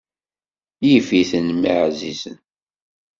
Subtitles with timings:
[0.87, 2.37] Yif-iten mmi ɛzizen.